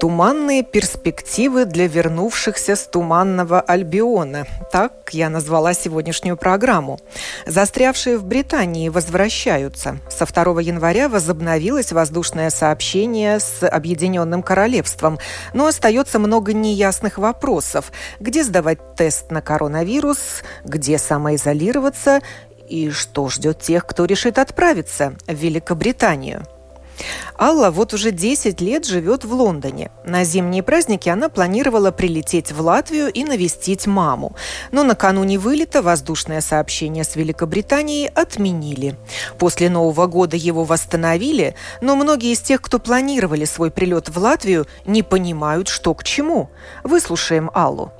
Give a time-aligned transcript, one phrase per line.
[0.00, 4.46] Туманные перспективы для вернувшихся с Туманного Альбиона.
[4.72, 6.98] Так я назвала сегодняшнюю программу.
[7.44, 9.98] Застрявшие в Британии возвращаются.
[10.08, 15.18] Со 2 января возобновилось воздушное сообщение с Объединенным Королевством.
[15.52, 17.92] Но остается много неясных вопросов.
[18.20, 20.42] Где сдавать тест на коронавирус?
[20.64, 22.20] Где самоизолироваться?
[22.70, 26.46] И что ждет тех, кто решит отправиться в Великобританию?
[27.38, 29.90] Алла вот уже 10 лет живет в Лондоне.
[30.04, 34.36] На зимние праздники она планировала прилететь в Латвию и навестить маму.
[34.72, 38.96] Но накануне вылета воздушное сообщение с Великобританией отменили.
[39.38, 44.66] После Нового года его восстановили, но многие из тех, кто планировали свой прилет в Латвию,
[44.84, 46.50] не понимают, что к чему.
[46.84, 47.92] Выслушаем Аллу.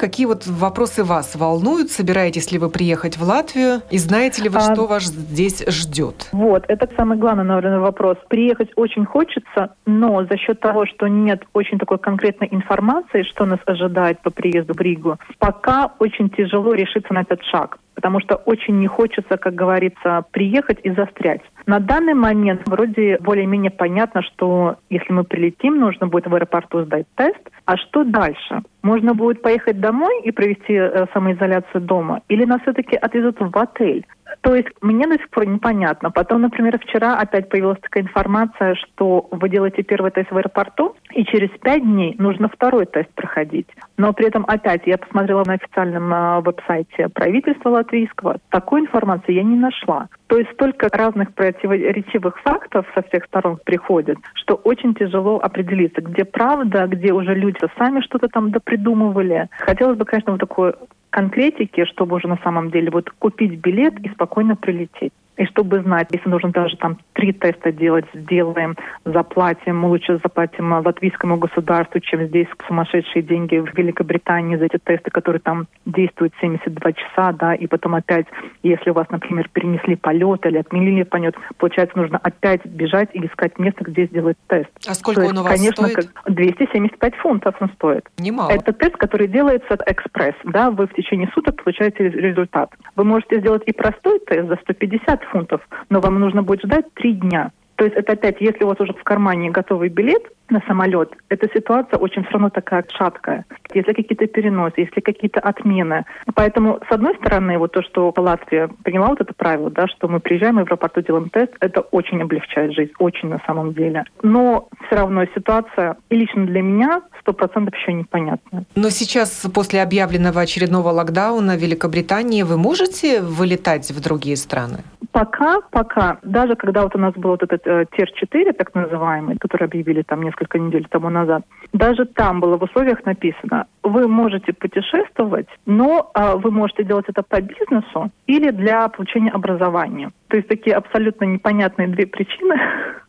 [0.00, 1.90] Какие вот вопросы вас волнуют?
[1.90, 3.82] Собираетесь ли вы приехать в Латвию?
[3.90, 4.60] И знаете ли вы, а...
[4.72, 6.30] что вас здесь ждет?
[6.32, 8.16] Вот, это самый главный, наверное, вопрос.
[8.28, 13.58] Приехать очень хочется, но за счет того, что нет очень такой конкретной информации, что нас
[13.66, 18.78] ожидает по приезду в Ригу, пока очень тяжело решиться на этот шаг потому что очень
[18.78, 21.42] не хочется, как говорится, приехать и застрять.
[21.66, 27.06] На данный момент вроде более-менее понятно, что если мы прилетим, нужно будет в аэропорту сдать
[27.14, 27.38] тест.
[27.70, 28.62] А что дальше?
[28.82, 32.20] Можно будет поехать домой и провести э, самоизоляцию дома?
[32.26, 34.04] Или нас все-таки отвезут в отель?
[34.40, 36.10] То есть мне до сих пор непонятно.
[36.10, 41.24] Потом, например, вчера опять появилась такая информация, что вы делаете первый тест в аэропорту, и
[41.24, 43.66] через пять дней нужно второй тест проходить.
[43.96, 49.42] Но при этом опять я посмотрела на официальном э, веб-сайте правительства латвийского, такой информации я
[49.42, 50.08] не нашла.
[50.28, 56.24] То есть столько разных противоречивых фактов со всех сторон приходит, что очень тяжело определиться, где
[56.24, 59.48] правда, где уже люди сами что-то там допридумывали.
[59.58, 60.74] Хотелось бы, конечно, вот такое
[61.10, 65.12] конкретики, чтобы уже на самом деле вот купить билет и спокойно прилететь.
[65.40, 70.70] И чтобы знать, если нужно даже там три теста делать, сделаем, заплатим, мы лучше заплатим
[70.70, 76.92] латвийскому государству, чем здесь сумасшедшие деньги в Великобритании за эти тесты, которые там действуют 72
[76.92, 78.26] часа, да, и потом опять,
[78.62, 83.58] если у вас, например, перенесли полет или отменили полет, получается, нужно опять бежать и искать
[83.58, 84.68] место, где сделать тест.
[84.86, 86.10] А сколько есть, он у вас конечно, стоит?
[86.26, 88.06] 275 фунтов он стоит.
[88.18, 88.50] Немало.
[88.50, 92.74] Это тест, который делается экспресс, да, вы в течение суток получаете результат.
[92.94, 97.14] Вы можете сделать и простой тест за 150 фунтов, но вам нужно будет ждать три
[97.14, 97.52] дня.
[97.80, 101.48] То есть это опять, если у вас уже в кармане готовый билет на самолет, эта
[101.54, 103.46] ситуация очень все равно такая шаткая.
[103.72, 106.04] Если какие-то переносы, если какие-то отмены.
[106.34, 110.20] Поэтому, с одной стороны, вот то, что Латвия приняла вот это правило, да, что мы
[110.20, 114.04] приезжаем в аэропорту, делаем тест, это очень облегчает жизнь, очень на самом деле.
[114.22, 118.64] Но все равно ситуация, и лично для меня, сто процентов еще непонятна.
[118.74, 124.80] Но сейчас, после объявленного очередного локдауна в Великобритании, вы можете вылетать в другие страны?
[125.12, 129.64] Пока, пока, даже когда вот у нас был вот этот э, ТЕР-4, так называемый, который
[129.64, 131.42] объявили там несколько недель тому назад,
[131.72, 137.22] даже там было в условиях написано, вы можете путешествовать, но э, вы можете делать это
[137.22, 140.10] по бизнесу или для получения образования.
[140.30, 142.54] То есть такие абсолютно непонятные две причины.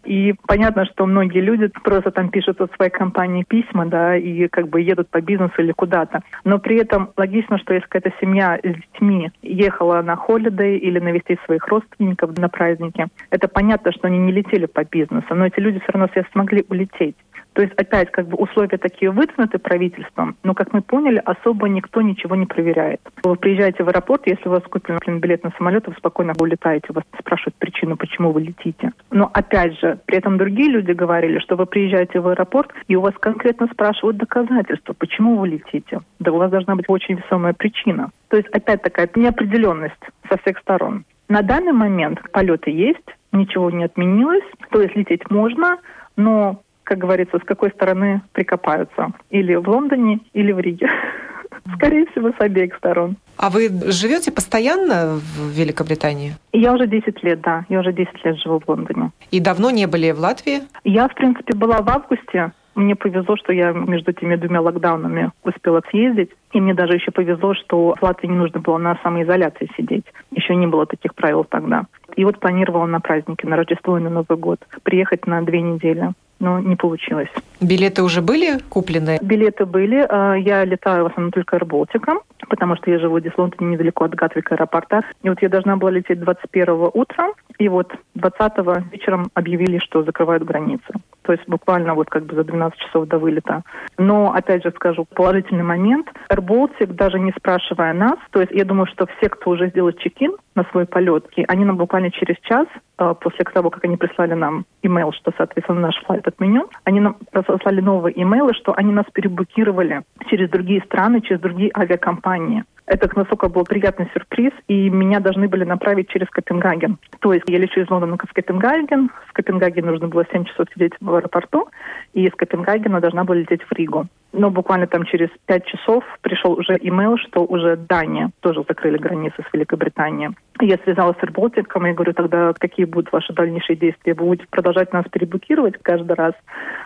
[0.03, 4.67] И понятно, что многие люди просто там пишут от своей компании письма, да, и как
[4.67, 6.21] бы едут по бизнесу или куда-то.
[6.43, 11.39] Но при этом логично, что если какая-то семья с детьми ехала на холидей или навестить
[11.45, 15.79] своих родственников на праздники, это понятно, что они не летели по бизнесу, но эти люди
[15.79, 17.15] все равно смогли улететь.
[17.61, 22.01] То есть опять как бы условия такие выдвинуты правительством, но, как мы поняли, особо никто
[22.01, 23.01] ничего не проверяет.
[23.23, 27.03] Вы приезжаете в аэропорт, если у вас куплен билет на самолет, вы спокойно улетаете, вас
[27.19, 28.93] спрашивают причину, почему вы летите.
[29.11, 33.01] Но опять же, при этом другие люди говорили, что вы приезжаете в аэропорт, и у
[33.01, 35.99] вас конкретно спрашивают доказательства, почему вы летите.
[36.17, 38.09] Да у вас должна быть очень весомая причина.
[38.29, 41.05] То есть опять такая неопределенность со всех сторон.
[41.29, 45.77] На данный момент полеты есть, ничего не отменилось, то есть лететь можно,
[46.17, 49.13] но как говорится, с какой стороны прикопаются.
[49.29, 50.89] Или в Лондоне, или в Риге.
[51.75, 53.15] Скорее всего, с обеих сторон.
[53.37, 56.33] А вы живете постоянно в Великобритании?
[56.51, 57.65] Я уже 10 лет, да.
[57.69, 59.11] Я уже 10 лет живу в Лондоне.
[59.31, 60.63] И давно не были в Латвии?
[60.83, 62.51] Я, в принципе, была в августе.
[62.75, 66.31] Мне повезло, что я между этими двумя локдаунами успела съездить.
[66.51, 70.05] И мне даже еще повезло, что в Латвии не нужно было на самоизоляции сидеть.
[70.31, 71.85] Еще не было таких правил тогда.
[72.17, 76.11] И вот планировала на праздники, на Рождество и на Новый год, приехать на две недели.
[76.41, 77.29] Но не получилось.
[77.61, 79.19] Билеты уже были куплены?
[79.21, 80.05] Билеты были.
[80.09, 84.05] А, я летаю в основном только аэроболтиком, потому что я живу здесь в Лондоне, недалеко
[84.05, 85.03] от Гатвика аэропорта.
[85.23, 90.43] И вот я должна была лететь 21 утром, и вот 20 вечером объявили, что закрывают
[90.43, 90.93] границы.
[91.21, 93.61] То есть буквально вот как бы за 12 часов до вылета.
[93.99, 96.07] Но, опять же скажу, положительный момент.
[96.31, 99.91] Air Baltic, даже не спрашивая нас, то есть я думаю, что все, кто уже сделал
[99.91, 102.65] чекин на свой полет, они нам буквально через час
[102.97, 107.17] а, после того, как они прислали нам имейл, что, соответственно, наш флайт отменен, они нам
[107.31, 112.63] прислали новые имейлы, что они нас перебукировали через другие страны, через другие авиакомпании.
[112.85, 116.97] Это настолько был приятный сюрприз, и меня должны были направить через Копенгаген.
[117.19, 120.93] То есть я лечу из Лондона в Копенгаген, с Копенгагена нужно было 7 часов сидеть
[120.99, 121.69] в аэропорту,
[122.13, 124.07] и из Копенгагена должна была лететь в Ригу.
[124.33, 129.43] Но буквально там через 5 часов пришел уже имейл, что уже Дания тоже закрыли границы
[129.49, 130.31] с Великобританией.
[130.61, 134.13] Я связалась с Аirbaltic, и говорю, тогда какие будут ваши дальнейшие действия?
[134.13, 136.33] Вы будете продолжать нас перебукировать каждый раз?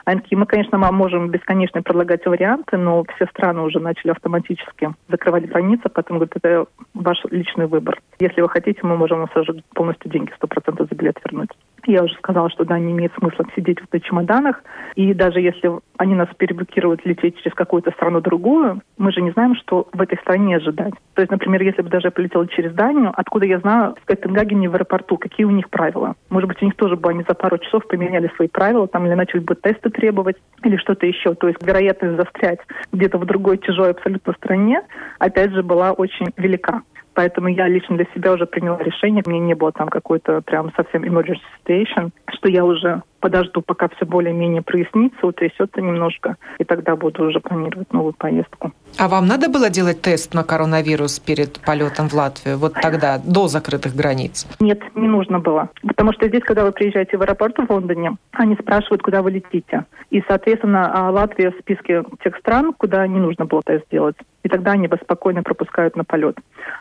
[0.06, 5.48] Они такие, мы, конечно, можем бесконечно предлагать варианты, но все страны уже начали автоматически закрывать
[5.48, 8.00] границы, поэтому говорят, это ваш личный выбор.
[8.20, 11.50] Если вы хотите, мы можем вам сразу полностью деньги 100% за билет вернуть.
[11.86, 14.64] Я уже сказала, что да, не имеет смысла сидеть в этих чемоданах.
[14.96, 19.56] И даже если они нас переблокируют лететь через какую-то страну другую, мы же не знаем,
[19.56, 20.94] что в этой стране ожидать.
[21.14, 24.70] То есть, например, если бы даже я полетела через Данию, откуда я знаю в Копенгагене
[24.70, 26.16] в аэропорту, какие у них правила?
[26.30, 29.14] Может быть, у них тоже бы они за пару часов поменяли свои правила, там или
[29.14, 31.34] начали бы тесты требовать, или что-то еще.
[31.36, 32.60] То есть вероятность застрять
[32.92, 34.82] где-то в другой чужой абсолютно стране,
[35.20, 36.82] опять же, была очень велика.
[37.16, 39.24] Поэтому я лично для себя уже приняла решение.
[39.26, 44.06] Мне не было там какой-то прям совсем emergency situation, что я уже подожду, пока все
[44.06, 48.72] более-менее прояснится, утрясется немножко, и тогда буду уже планировать новую поездку.
[48.98, 53.48] А вам надо было делать тест на коронавирус перед полетом в Латвию, вот тогда, до
[53.48, 54.48] закрытых границ?
[54.62, 55.70] Нет, не нужно было.
[55.86, 59.84] Потому что здесь, когда вы приезжаете в аэропорт в Лондоне, они спрашивают, куда вы летите.
[60.12, 64.16] И, соответственно, а, Латвия в списке тех стран, куда не нужно было тест делать.
[64.44, 66.38] И тогда они вас спокойно пропускают на полет.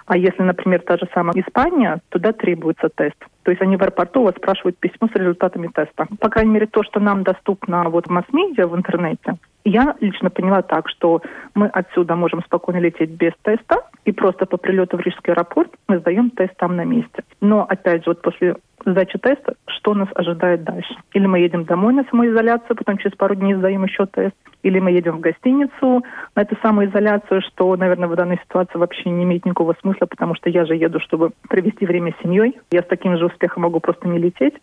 [0.07, 3.17] А если, например, та же самая Испания, туда требуется тест.
[3.43, 6.07] То есть они в аэропорту вас спрашивают письмо с результатами теста.
[6.21, 10.63] По крайней мере, то, что нам доступно вот в масс-медиа, в интернете, я лично поняла
[10.63, 11.23] так, что
[11.55, 15.99] мы отсюда можем спокойно лететь без теста, и просто по прилету в Рижский аэропорт мы
[15.99, 17.25] сдаем тест там на месте.
[17.41, 20.95] Но, опять же, вот после сдачи теста, что нас ожидает дальше?
[21.13, 24.93] Или мы едем домой на самоизоляцию, потом через пару дней сдаем еще тест, или мы
[24.93, 26.03] едем в гостиницу
[26.35, 30.49] на эту самоизоляцию, что, наверное, в данной ситуации вообще не имеет никакого смысла, потому что
[30.49, 32.59] я же еду, чтобы провести время с семьей.
[32.71, 34.55] Я с таким же успехом могу просто не лететь,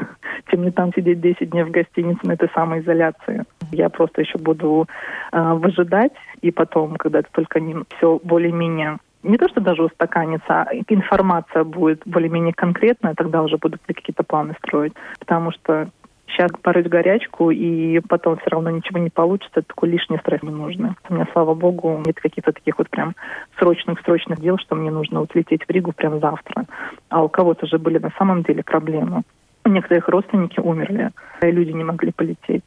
[0.50, 3.44] чем не там сидеть 10 дней в гостинице на этой самоизоляции.
[3.70, 4.86] Я просто еще буду
[5.32, 10.62] э, выжидать, и потом, когда это только не все более-менее не то, что даже устаканится,
[10.62, 14.94] а информация будет более-менее конкретная, тогда уже будут какие-то планы строить.
[15.18, 15.88] Потому что
[16.26, 20.94] сейчас порыть горячку, и потом все равно ничего не получится, такой лишний стресс не нужно.
[21.08, 23.14] У меня, слава богу, нет каких-то таких вот прям
[23.58, 26.66] срочных-срочных дел, что мне нужно вот лететь в Ригу прям завтра.
[27.08, 29.22] А у кого-то же были на самом деле проблемы.
[29.64, 31.10] У некоторых родственники умерли,
[31.42, 32.62] и люди не могли полететь.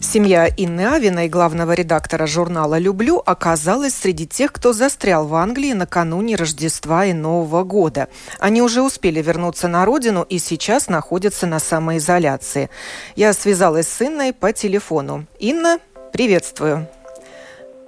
[0.00, 6.36] Семья Инны Авиной, главного редактора журнала «Люблю», оказалась среди тех, кто застрял в Англии накануне
[6.36, 8.08] Рождества и Нового года.
[8.38, 12.70] Они уже успели вернуться на родину и сейчас находятся на самоизоляции.
[13.16, 15.24] Я связалась с Инной по телефону.
[15.40, 15.78] Инна,
[16.12, 16.86] приветствую.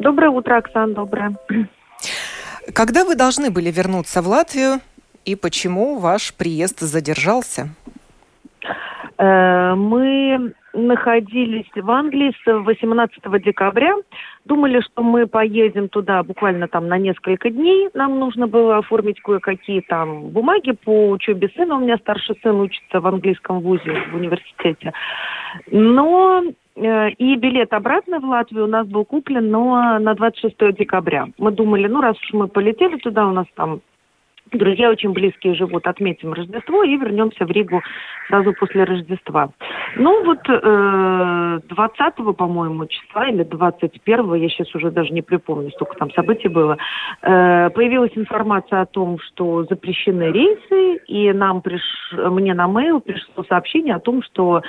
[0.00, 1.36] Доброе утро, Оксана, доброе.
[2.74, 4.80] Когда вы должны были вернуться в Латвию
[5.24, 7.68] и почему ваш приезд задержался?
[9.18, 13.94] Э, мы находились в Англии с 18 декабря.
[14.44, 17.88] Думали, что мы поедем туда буквально там на несколько дней.
[17.94, 21.76] Нам нужно было оформить кое-какие там бумаги по учебе сына.
[21.76, 24.92] У меня старший сын учится в английском вузе в университете.
[25.70, 26.42] Но
[26.76, 31.28] э, и билет обратно в Латвию у нас был куплен, но на 26 декабря.
[31.38, 33.80] Мы думали, ну раз уж мы полетели туда, у нас там
[34.52, 37.82] друзья очень близкие живут, отметим Рождество и вернемся в Ригу
[38.28, 39.50] сразу после Рождества.
[39.96, 45.96] Ну вот э, 20 по-моему, числа или 21 я сейчас уже даже не припомню, столько
[45.96, 46.76] там событий было,
[47.22, 51.82] э, появилась информация о том, что запрещены рейсы, и нам приш...
[52.12, 54.62] мне на mail пришло сообщение о том, что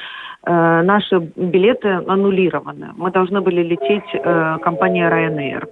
[0.43, 2.91] э, наши билеты аннулированы.
[2.97, 5.67] Мы должны были лететь э, компания Ryanair.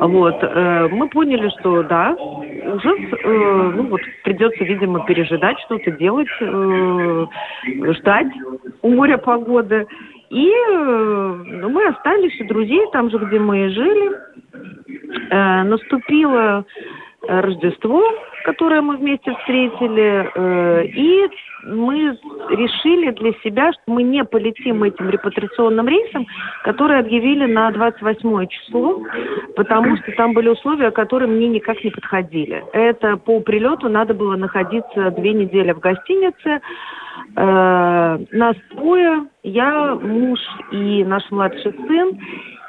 [0.00, 0.36] Вот.
[0.42, 2.98] Э, мы поняли, что да, ужас,
[3.30, 7.26] э, ну вот придется, видимо, пережидать что-то, делать, э,
[7.92, 8.28] ждать
[8.82, 9.86] у моря погоды.
[10.30, 14.12] И э, ну, мы остались у друзей там же, где мы и жили.
[15.30, 16.64] Э, наступило
[17.22, 18.02] Рождество,
[18.44, 21.28] которое мы вместе встретили, э, и
[21.64, 26.26] мы решили для себя, что мы не полетим этим репатриационным рейсом,
[26.64, 29.02] который объявили на 28 число,
[29.56, 32.64] потому что там были условия, которые мне никак не подходили.
[32.72, 36.60] Это по прилету надо было находиться две недели в гостинице,
[37.36, 40.40] Э, нас трое, я, муж
[40.72, 42.18] и наш младший сын.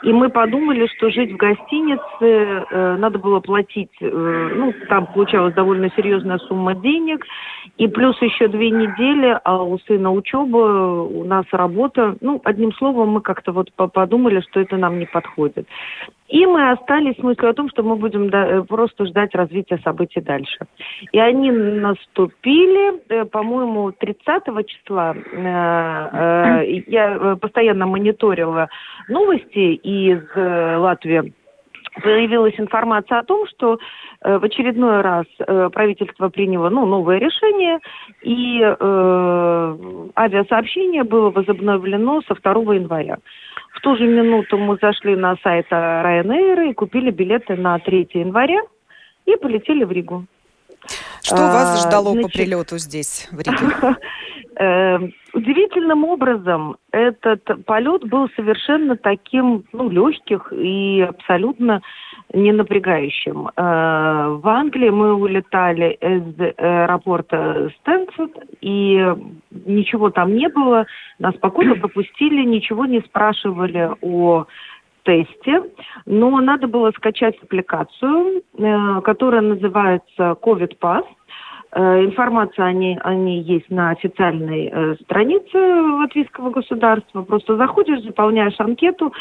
[0.04, 5.54] И мы подумали, что жить в гостинице э, надо было платить, э, ну, там получалась
[5.54, 7.26] довольно серьезная сумма денег,
[7.78, 12.16] и плюс еще две недели, а у сына учеба, у нас работа.
[12.22, 15.68] Ну, одним словом, мы как-то вот подумали, что это нам не подходит.
[16.32, 20.22] И мы остались с мыслью о том, что мы будем э, просто ждать развития событий
[20.22, 20.60] дальше.
[21.12, 25.14] И они наступили, э, по-моему, 30 числа.
[25.14, 28.70] Э, я постоянно мониторила
[29.10, 31.34] новости из Латвии
[32.02, 33.78] появилась информация о том, что
[34.22, 35.26] в очередной раз
[35.74, 37.80] правительство приняло ну, новое решение,
[38.22, 38.62] и
[40.16, 43.18] авиасообщение было возобновлено со 2 января.
[43.82, 48.62] В ту же минуту мы зашли на сайт Ryanair и купили билеты на 3 января
[49.26, 50.28] и полетели в Ригу.
[51.24, 53.58] Что вас а, ждало Значит, по прилету здесь, в Риге?
[54.58, 61.82] Эм, удивительным образом этот полет был совершенно таким, ну, легких и абсолютно
[62.34, 63.48] не напрягающим.
[63.48, 69.16] Э, в Англии мы улетали из аэропорта Стэнфорд, и
[69.66, 70.86] ничего там не было.
[71.18, 74.48] Нас спокойно пропустили, ничего не спрашивали о
[75.04, 75.64] тесте,
[76.06, 81.06] но надо было скачать аппликацию, э, которая называется COVID Pass.
[81.74, 87.22] Э, информация о ней, о ней есть на официальной э, странице латвийского государства.
[87.22, 89.14] Просто заходишь, заполняешь анкету,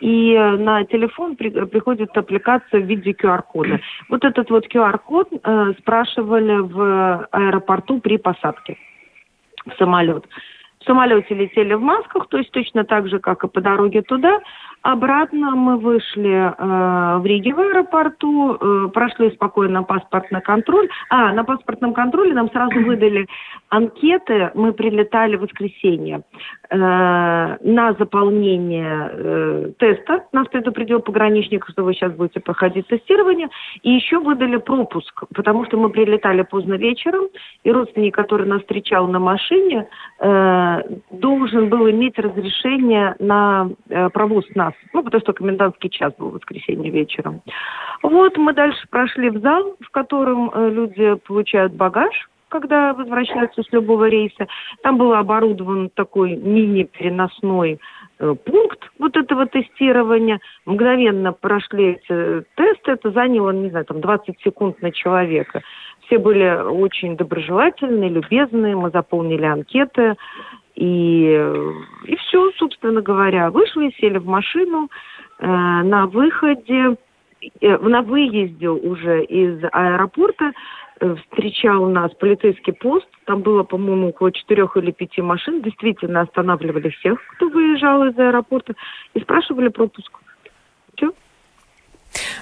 [0.00, 3.80] и э, на телефон при, приходит аппликация в виде QR-кода.
[4.08, 8.78] Вот этот вот QR-код э, спрашивали в аэропорту при посадке
[9.66, 10.24] в самолет.
[10.80, 14.40] В самолете летели в масках, то есть точно так же, как и по дороге туда.
[14.82, 20.88] Обратно мы вышли э, в Риге в аэропорту, э, прошли спокойно паспортный контроль.
[21.10, 23.26] А, на паспортном контроле нам сразу выдали
[23.70, 24.50] анкеты.
[24.54, 26.22] Мы прилетали в воскресенье
[26.70, 30.24] э, на заполнение э, теста.
[30.32, 33.48] Нас предупредил пограничник, что вы сейчас будете проходить тестирование.
[33.82, 37.24] И еще выдали пропуск, потому что мы прилетали поздно вечером,
[37.64, 39.88] и родственник, который нас встречал на машине,
[40.20, 44.74] э, должен был иметь разрешение на э, провоз нас нас.
[44.92, 47.42] Ну, потому что комендантский час был в воскресенье вечером.
[48.02, 53.72] Вот мы дальше прошли в зал, в котором э, люди получают багаж, когда возвращаются с
[53.72, 54.46] любого рейса.
[54.82, 57.78] Там был оборудован такой мини-переносной
[58.18, 60.40] э, пункт вот этого тестирования.
[60.64, 62.92] Мгновенно прошли эти тесты.
[62.92, 65.62] Это заняло, не знаю, там 20 секунд на человека.
[66.06, 68.76] Все были очень доброжелательные, любезные.
[68.76, 70.16] Мы заполнили анкеты.
[70.78, 71.34] И,
[72.04, 73.50] и все, собственно говоря.
[73.50, 74.88] Вышли, сели в машину.
[75.40, 76.96] Э, на выходе,
[77.60, 80.52] э, на выезде уже из аэропорта
[81.00, 83.08] э, встречал нас полицейский пост.
[83.24, 85.62] Там было, по-моему, около четырех или пяти машин.
[85.62, 88.74] Действительно останавливали всех, кто выезжал из аэропорта,
[89.14, 90.12] и спрашивали пропуск.
[90.94, 91.12] Все.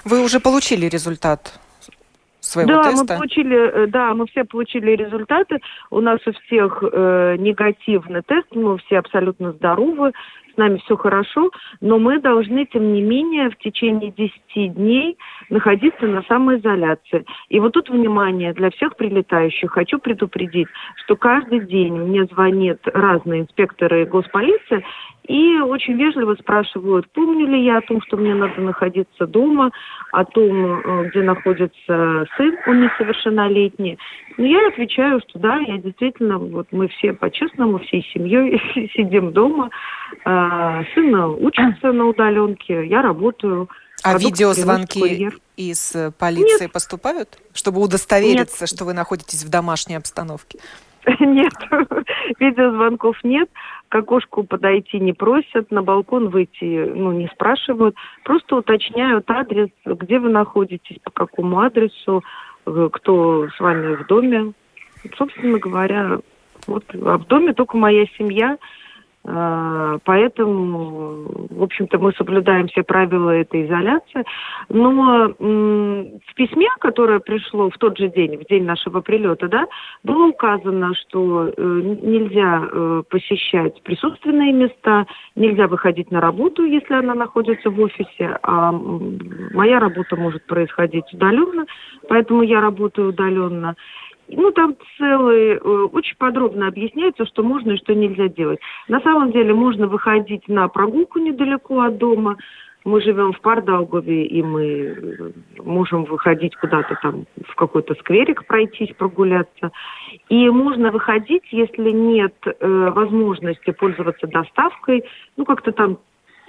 [0.05, 1.59] Вы уже получили результат
[2.47, 3.15] своего да, теста?
[3.15, 5.61] Мы получили, э, да, мы все получили результаты.
[5.91, 10.13] У нас у всех э, негативный тест, мы все абсолютно здоровы,
[10.55, 11.51] с нами все хорошо,
[11.81, 15.19] но мы должны, тем не менее, в течение 10 дней
[15.51, 17.25] находиться на самоизоляции.
[17.49, 19.71] И вот тут внимание для всех прилетающих.
[19.71, 20.69] Хочу предупредить,
[21.05, 24.85] что каждый день мне звонят разные инспекторы госполиции
[25.29, 29.73] и очень вежливо спрашивают, помню ли я о том, что мне надо находиться дома,
[30.13, 33.99] о том, э, где находится сын, он несовершеннолетний.
[34.39, 38.61] Но я отвечаю, что да, я действительно, вот мы все по-честному, всей семьей
[38.95, 39.71] сидим дома.
[40.25, 43.69] А, сын учится на удаленке, я работаю.
[44.07, 46.73] А видеозвонки из полиции Нет.
[46.73, 48.71] поступают, чтобы удостовериться, Нет.
[48.71, 50.61] что вы находитесь в домашней обстановке?
[51.21, 51.53] Нет,
[52.41, 53.49] видеозвонков нет,
[53.89, 60.19] к окошку подойти не просят, на балкон выйти ну, не спрашивают, просто уточняют адрес, где
[60.19, 62.23] вы находитесь, по какому адресу,
[62.67, 64.53] э, кто с вами в доме.
[65.17, 66.19] Собственно говоря,
[66.67, 68.61] вот, а в доме только моя семья, Э,
[69.27, 74.25] поэтому, в общем-то, мы соблюдаем все правила этой изоляции.
[74.69, 79.67] Но в письме, которое пришло в тот же день, в день нашего прилета, да,
[80.05, 81.63] было указано, что э,
[82.03, 88.73] нельзя э, посещать присутственные места, нельзя выходить на работу, если она находится в офисе, а
[88.73, 91.67] моя работа может происходить удаленно,
[92.09, 93.75] поэтому я работаю удаленно.
[94.29, 98.59] Ну, там целый, э, очень подробно объясняется, что можно и что нельзя делать.
[98.89, 102.37] На самом деле можно выходить на прогулку недалеко от дома.
[102.85, 105.31] Мы живем в Пардаугове, и мы э,
[105.63, 109.71] можем выходить куда-то там в какой-то скверик пройтись, прогуляться.
[110.29, 115.05] И можно выходить, если нет э, возможности пользоваться доставкой,
[115.37, 115.99] ну, как-то там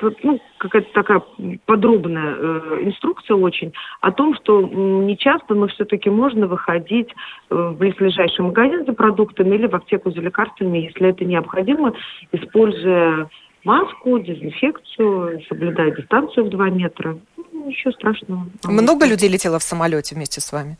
[0.01, 1.21] ну, какая-то такая
[1.65, 7.09] подробная э, инструкция очень о том, что не часто, но все-таки можно выходить
[7.49, 11.93] э, в близлежащий магазин за продуктами или в аптеку за лекарствами, если это необходимо,
[12.31, 13.29] используя
[13.63, 17.17] маску, дезинфекцию, соблюдая дистанцию в 2 метра.
[17.35, 18.47] Ну, ничего страшного.
[18.63, 20.77] Много людей летело в самолете вместе с вами?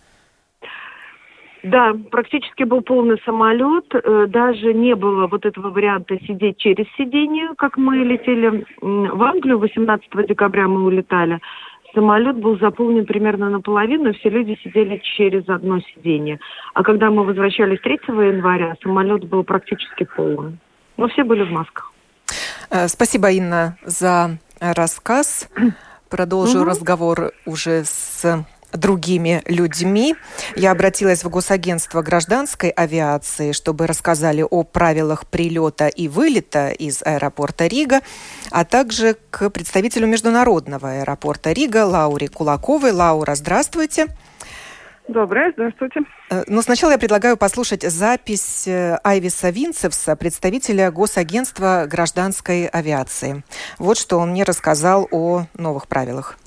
[1.64, 3.86] Да, практически был полный самолет.
[3.94, 9.60] Э, даже не было вот этого варианта сидеть через сиденье, как мы летели в Англию.
[9.60, 11.40] 18 декабря мы улетали.
[11.94, 16.40] Самолет был заполнен примерно наполовину, все люди сидели через одно сиденье.
[16.74, 20.60] А когда мы возвращались 3 января, самолет был практически полон.
[20.98, 21.92] Но все были в масках.
[22.70, 25.50] Э, спасибо, Инна, за рассказ.
[26.10, 26.70] Продолжу угу.
[26.70, 28.46] разговор уже с
[28.78, 30.16] другими людьми.
[30.56, 37.68] Я обратилась в Госагентство гражданской авиации, чтобы рассказали о правилах прилета и вылета из аэропорта
[37.68, 38.02] Рига,
[38.52, 42.92] а также к представителю международного аэропорта Рига Лауре Кулаковой.
[42.92, 44.08] Лаура, здравствуйте.
[45.08, 46.02] Доброе, здравствуйте.
[46.30, 53.44] Э, но сначала я предлагаю послушать запись э, Айвиса Винцевса, представителя Госагентства гражданской авиации.
[53.80, 56.38] Вот что он мне рассказал о новых правилах.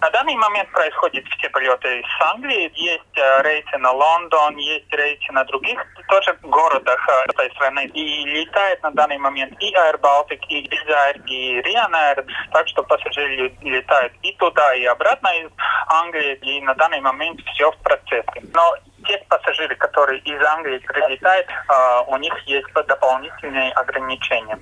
[0.00, 2.72] На данный момент происходят все полеты из Англии.
[2.74, 5.78] Есть э, рейсы на Лондон, есть рейсы на других
[6.08, 7.86] тоже городах э, этой страны.
[7.92, 12.26] И летает на данный момент и Air Baltic, и Wizz и Ryanair.
[12.52, 15.50] Так что пассажиры летают и туда, и обратно из
[15.88, 16.34] Англии.
[16.42, 18.42] И на данный момент все в процессе.
[18.54, 18.74] Но
[19.06, 24.58] те пассажиры, которые из Англии прилетают, а, у них есть дополнительные ограничения.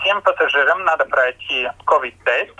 [0.00, 2.54] Всем пассажирам надо пройти COVID-тест,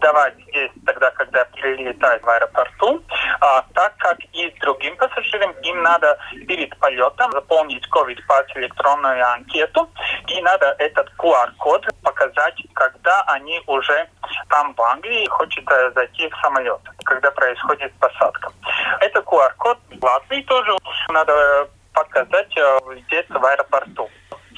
[0.00, 3.02] давать здесь тогда, когда прилетают в аэропорту,
[3.40, 9.88] а, так как и другим пассажирам им надо перед полетом заполнить COVID-пас электронную анкету,
[10.28, 14.08] и надо этот QR-код показать, когда они уже
[14.48, 18.52] там в Англии хочет зайти в самолет, когда происходит посадка.
[19.00, 20.42] Это QR-код в Латвии
[20.78, 24.08] тоже надо показать э, здесь в аэропорту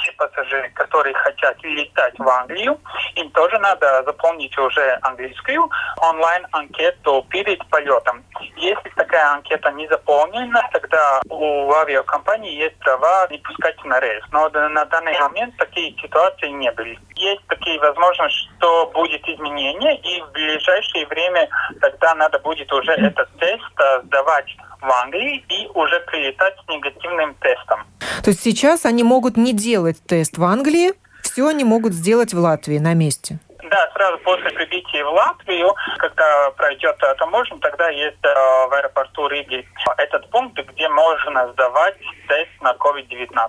[0.04, 2.78] те пассажиры, которые хотят летать в Англию,
[3.14, 5.68] им тоже надо заполнить уже английскую
[6.00, 8.24] онлайн-анкету перед полетом.
[8.56, 14.22] Если такая анкета не заполнена, тогда у авиакомпании есть права не пускать на рейс.
[14.32, 16.98] Но на данный момент такие ситуации не были.
[17.16, 21.48] Есть такие возможности, что будет изменение, и в ближайшее время
[21.80, 27.34] тогда надо будет уже этот тест э, сдавать в Англии и уже прилетать с негативным
[27.34, 27.84] тестом.
[28.22, 30.92] То есть сейчас они могут не делать тест в Англии,
[31.22, 33.38] все они могут сделать в Латвии на месте?
[33.70, 39.66] Да, сразу после прибытия в Латвию, когда пройдет таможню, тогда есть э, в аэропорту Риги
[39.96, 41.96] этот пункт, где можно сдавать
[42.28, 43.48] тест на COVID-19.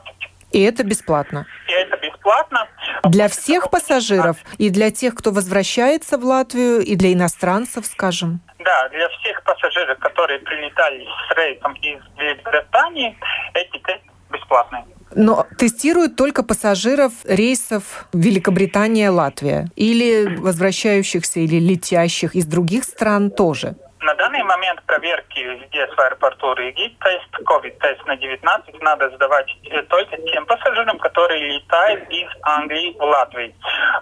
[0.55, 1.45] И это бесплатно?
[1.67, 2.65] И это бесплатно.
[3.03, 4.37] Для всех пассажиров?
[4.57, 8.39] И для тех, кто возвращается в Латвию, и для иностранцев, скажем?
[8.59, 13.17] Да, для всех пассажиров, которые прилетали с рейсом из Великобритании,
[13.53, 14.85] эти тесты бесплатные.
[15.13, 23.75] Но тестируют только пассажиров рейсов Великобритания-Латвия или возвращающихся или летящих из других стран тоже?
[24.05, 29.81] На данный момент проверки здесь в аэропорту Риги, тест, COVID-тест на 19 надо сдавать э,
[29.81, 33.51] только тем пассажирам, которые летают из Англии в Латвию.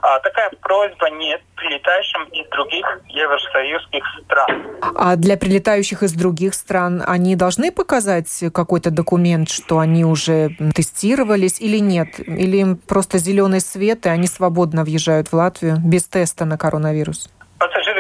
[0.02, 4.78] А такая просьба нет прилетающим из других евросоюзских стран.
[4.82, 11.62] А для прилетающих из других стран они должны показать какой-то документ, что они уже тестировались
[11.62, 12.20] или нет?
[12.20, 17.30] Или им просто зеленый свет, и они свободно въезжают в Латвию без теста на коронавирус?
[17.63, 17.92] пассажиры,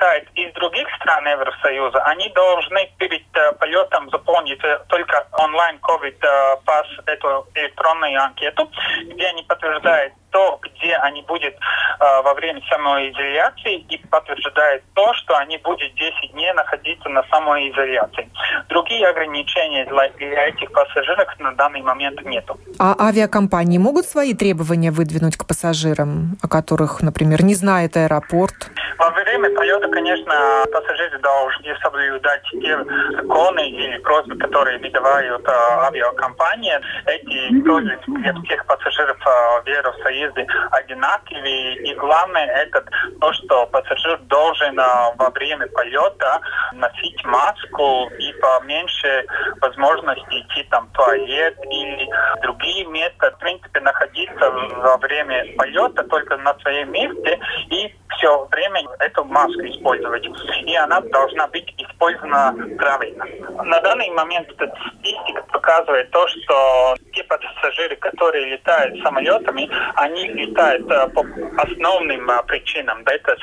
[0.00, 6.16] прилетают из других стран Евросоюза, они должны перед э, полетом заполнить э, только онлайн COVID
[6.22, 8.70] э, пас эту электронную анкету,
[9.06, 15.36] где они подтверждают то, где они будут э, во время самоизоляции и подтверждает то, что
[15.36, 18.30] они будут 10 дней находиться на самоизоляции.
[18.68, 22.58] Другие ограничения для, для этих пассажиров на данный момент нету.
[22.78, 28.70] А авиакомпании могут свои требования выдвинуть к пассажирам, о которых, например, не знает аэропорт?
[29.00, 32.76] Во время полета, конечно, пассажиры должны соблюдать те
[33.16, 36.78] законы или просьбы, которые выдавают э, авиакомпании.
[37.06, 41.76] Эти просьбы для всех пассажиров э, Евросоюза одинаковые.
[41.76, 42.84] И главное это
[43.22, 44.84] то, что пассажир должен э,
[45.16, 46.38] во время полета
[46.74, 49.24] носить маску и поменьше
[49.62, 52.06] возможности идти там в туалет или
[52.42, 53.30] другие места.
[53.30, 59.60] В принципе, находиться во время полета только на своем месте и все время эту маску
[59.62, 60.26] использовать.
[60.66, 63.24] И она должна быть использована правильно.
[63.64, 71.08] На данный момент статистика показывает то, что те пассажиры, которые летают самолетами, они летают э,
[71.08, 71.24] по
[71.56, 73.04] основным э, причинам.
[73.04, 73.36] Да, это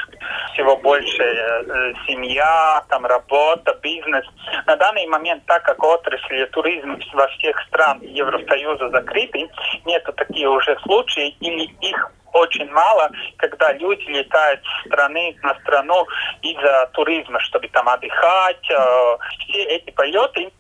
[0.54, 4.26] всего больше э, семья, там работа, бизнес.
[4.66, 9.50] На данный момент, так как отрасль туризма во всех стран Евросоюза закрыты,
[9.86, 16.06] нету такие уже случаи, или их очень мало, когда люди летают с страны на страну
[16.42, 18.70] из-за туризма, чтобы там отдыхать.
[18.70, 20.52] Э, все эти полеты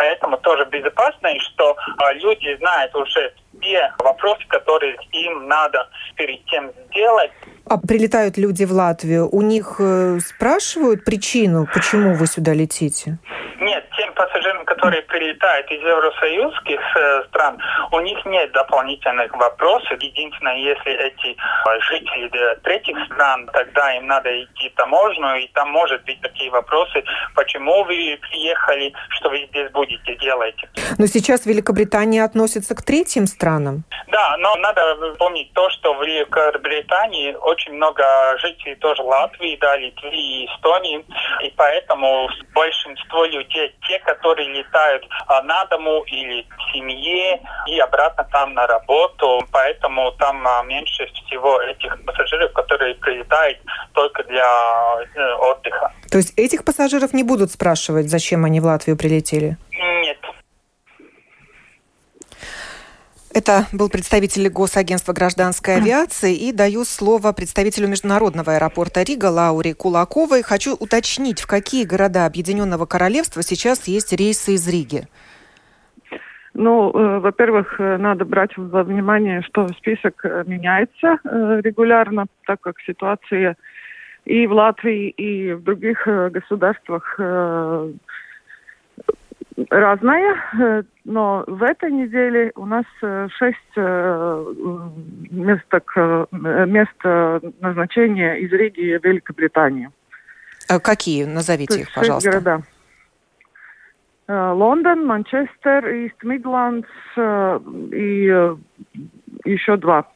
[0.00, 6.42] поэтому тоже безопасно, и что э, люди знают уже те вопросы, которые им надо перед
[6.46, 7.30] тем сделать.
[7.70, 13.18] А прилетают люди в Латвию, у них э, спрашивают причину, почему вы сюда летите?
[13.60, 17.58] Нет, тем пассажирам, которые прилетают из евросоюзских э, стран,
[17.92, 20.00] у них нет дополнительных вопросов.
[20.00, 22.28] Единственное, если эти э, жители
[22.64, 27.04] третьих стран, тогда им надо идти в таможню, и там может быть такие вопросы,
[27.36, 30.56] почему вы приехали, что вы здесь будете делать.
[30.98, 33.84] Но сейчас Великобритания относится к третьим странам.
[34.08, 38.02] Да, но надо помнить то, что в Великобритании очень много
[38.38, 41.04] жителей тоже Латвии, да, Литвы и Эстонии,
[41.42, 48.26] и поэтому большинство людей те, которые летают а, на дому или к семье и обратно
[48.32, 49.40] там на работу.
[49.52, 53.58] Поэтому там а, меньше всего этих пассажиров, которые прилетают
[53.92, 54.44] только для
[55.14, 55.92] э, отдыха.
[56.10, 59.56] То есть этих пассажиров не будут спрашивать, зачем они в Латвию прилетели?
[59.72, 60.18] Нет.
[63.32, 66.34] Это был представитель Госагентства гражданской авиации.
[66.34, 70.42] И даю слово представителю Международного аэропорта Рига Лауре Кулаковой.
[70.42, 75.06] Хочу уточнить, в какие города Объединенного Королевства сейчас есть рейсы из Риги.
[76.54, 82.60] Ну, э, во-первых, э, надо брать во внимание, что список э, меняется э, регулярно, так
[82.60, 83.56] как ситуация
[84.24, 87.92] и в Латвии, и в других э, государствах э,
[89.68, 94.44] разная, э, но в этой неделе у нас э, шесть э,
[95.30, 95.66] мест,
[96.32, 99.90] мест назначения из Риги в Великобритании.
[100.68, 101.24] А какие?
[101.24, 102.30] Назовите их, пожалуйста.
[102.30, 102.62] города.
[104.28, 108.54] Лондон, Манчестер, Ист Мидландс и
[109.44, 110.06] еще два.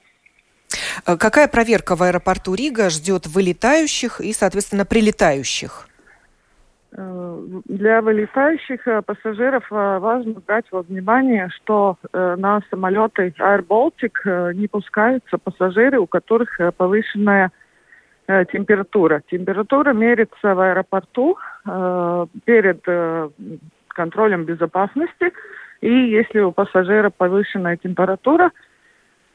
[1.05, 5.89] Какая проверка в аэропорту Рига ждет вылетающих и, соответственно, прилетающих?
[6.97, 14.53] Э, для вылетающих э, пассажиров э, важно брать во внимание, что на самолеты Air Baltic
[14.55, 17.51] не пускаются пассажиры, у которых повышенная
[18.53, 19.23] температура.
[19.31, 21.37] Температура мерится в аэропорту
[22.45, 22.83] перед
[23.89, 25.33] контролем безопасности.
[25.81, 28.51] И если у пассажира повышенная температура,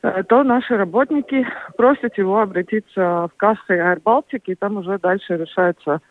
[0.01, 1.45] то наши работники
[1.77, 6.01] просят его обратиться в кассы Air Baltic, и там уже дальше решается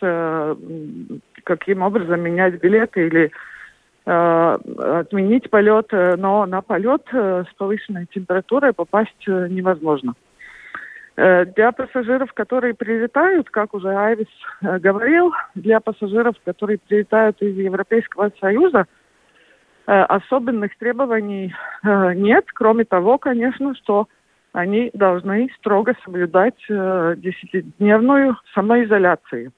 [0.00, 0.56] э,
[1.44, 3.30] каким образом менять билеты или
[4.06, 4.58] э,
[5.00, 10.14] отменить полет, э, но на полет с повышенной температурой попасть невозможно.
[11.16, 14.26] Для пассажиров, которые прилетают, как уже Айвис
[14.60, 18.86] говорил, для пассажиров, которые прилетают из Европейского Союза,
[19.86, 21.54] особенных требований
[21.84, 24.08] нет, кроме того, конечно, что
[24.54, 29.52] они должны строго соблюдать э, десятидневную самоизоляцию.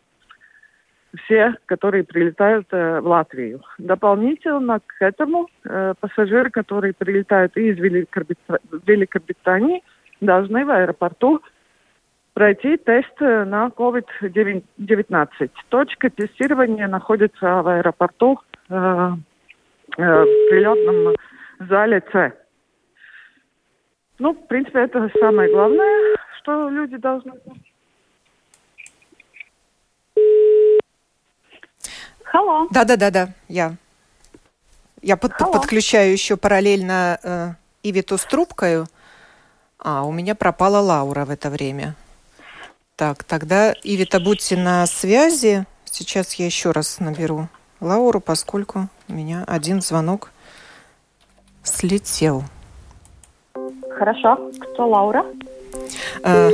[1.25, 3.61] Все, которые прилетают э, в Латвию.
[3.77, 9.83] Дополнительно к этому э, пассажиры, которые прилетают из Великобритании,
[10.23, 11.43] должны в аэропорту
[12.33, 15.51] пройти тест на COVID-19.
[15.69, 19.11] Точка тестирования находится в аэропорту э,
[19.99, 21.15] э, в прилетном
[21.61, 22.46] зале С.
[24.19, 27.59] Ну, в принципе, это самое главное, что люди должны знать.
[32.33, 32.69] Алло.
[32.71, 33.77] Да, да, да, да, я.
[35.03, 37.51] Я под, под, подключаю еще параллельно э,
[37.83, 38.85] Ивиту с трубкой.
[39.79, 41.95] А, у меня пропала Лаура в это время.
[42.97, 45.67] Так, тогда, Ивита, будьте на связи.
[45.85, 47.49] Сейчас я еще раз наберу
[47.81, 50.31] Лауру, поскольку у меня один звонок
[51.63, 52.45] слетел.
[53.97, 54.51] Хорошо.
[54.61, 55.25] Кто Лаура?
[56.23, 56.51] А,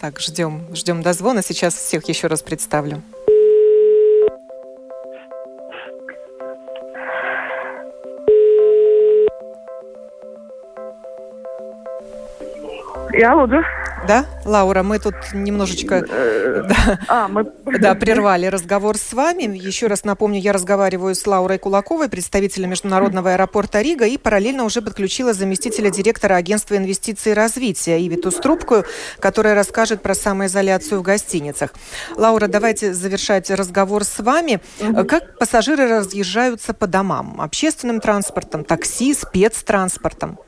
[0.00, 1.42] так, ждем, ждем дозвона.
[1.42, 3.02] Сейчас всех еще раз представлю.
[13.12, 13.64] Я Луда.
[14.06, 17.44] Да, Лаура, мы тут немножечко да, а, мы...
[17.78, 19.56] да, прервали разговор с вами.
[19.56, 24.80] Еще раз напомню, я разговариваю с Лаурой Кулаковой, представителем Международного аэропорта Рига, и параллельно уже
[24.82, 28.84] подключила заместителя директора Агентства инвестиций и развития Ивиту Струбкую,
[29.18, 31.74] которая расскажет про самоизоляцию в гостиницах.
[32.16, 34.60] Лаура, давайте завершать разговор с вами.
[34.80, 35.04] Угу.
[35.04, 37.40] Как пассажиры разъезжаются по домам?
[37.40, 40.38] Общественным транспортом, такси, спецтранспортом?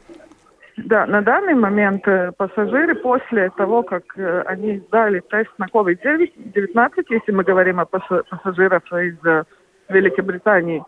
[0.85, 7.05] Да, на данный момент э, пассажиры после того, как э, они сдали тест на COVID-19,
[7.11, 9.45] если мы говорим о пассажирах из э,
[9.89, 10.83] Великобритании,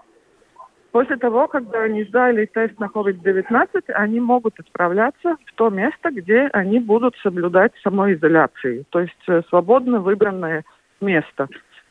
[0.90, 6.48] после того, когда они сдали тест на COVID-19, они могут отправляться в то место, где
[6.52, 10.64] они будут соблюдать самоизоляцию, то есть свободно выбранное
[11.00, 11.48] место.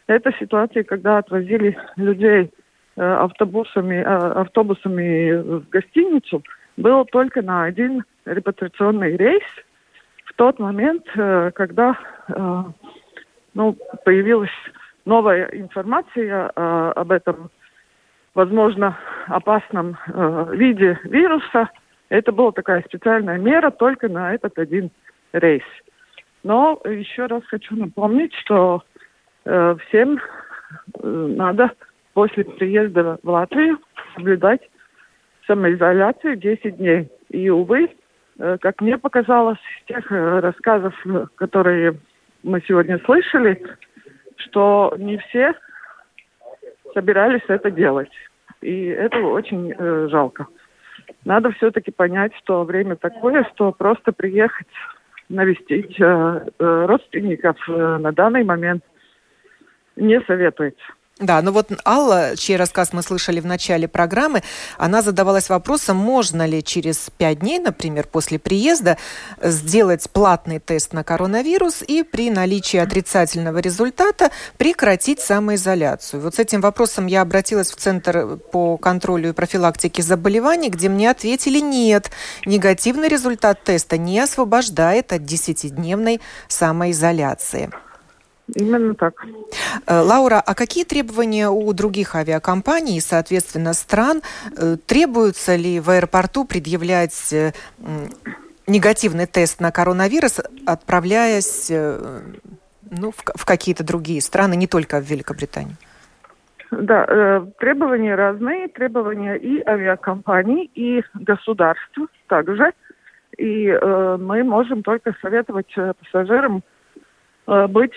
[0.08, 2.52] Это ситуация, когда отвозили людей
[2.96, 6.44] автобусами, автобусами в гостиницу–
[6.78, 9.44] был только на один репатриационный рейс
[10.26, 12.64] в тот момент, э, когда э,
[13.54, 14.52] ну, появилась
[15.06, 17.52] новая информация э, об этом,
[18.34, 19.98] возможно, опасном
[20.52, 21.70] виде вируса.
[22.10, 24.92] Это была такая специальная мера только на этот один
[25.34, 25.64] рейс.
[26.44, 28.84] Но еще раз хочу напомнить, что
[29.46, 30.20] всем
[31.02, 31.72] надо
[32.14, 33.80] после приезда в Латвию
[34.16, 34.62] соблюдать
[35.48, 37.10] самоизоляцию 10 дней.
[37.30, 37.90] И, увы,
[38.40, 42.00] э, как мне показалось из тех э, рассказов, э, которые
[42.44, 43.62] мы сегодня слышали,
[44.38, 45.54] что не все
[46.94, 48.12] собирались это делать.
[48.62, 50.48] И это очень э, жалко.
[51.26, 54.68] Надо все-таки понять, что время такое, что просто приехать
[55.30, 58.84] навестить э, родственников э, на данный момент
[59.96, 60.84] не советуется.
[61.24, 64.44] Да, ну вот Алла, чей рассказ мы слышали в начале программы,
[64.78, 68.98] она задавалась вопросом, можно ли через пять дней, например, после приезда,
[69.42, 76.22] сделать платный тест на коронавирус и при наличии отрицательного результата прекратить самоизоляцию.
[76.22, 81.10] Вот с этим вопросом я обратилась в Центр по контролю и профилактике заболеваний, где мне
[81.10, 82.12] ответили нет,
[82.46, 87.72] негативный результат теста не освобождает от 10-дневной самоизоляции.
[88.56, 89.26] Именно так.
[89.88, 94.22] Э, Лаура, а какие требования у других авиакомпаний и, соответственно, стран?
[94.58, 97.54] Э, требуется ли в аэропорту предъявлять э,
[98.68, 105.78] негативный тест на коронавирус, отправляясь ну, в, в какие-то другие страны, не только в Великобританию?
[106.72, 112.74] Да, э, требования разные, требования и авиакомпаний, и государств также.
[113.38, 116.62] И э, мы можем только советовать пассажирам
[117.46, 117.94] быть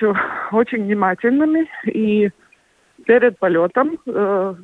[0.52, 2.30] очень внимательными и
[3.04, 4.54] перед полетом, э,